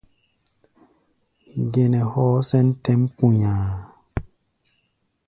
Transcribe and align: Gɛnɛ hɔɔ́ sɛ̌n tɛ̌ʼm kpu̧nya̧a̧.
Gɛnɛ 1.71 2.01
hɔɔ́ 2.11 2.39
sɛ̌n 2.49 2.67
tɛ̌ʼm 2.83 3.01
kpu̧nya̧a̧. 3.15 3.73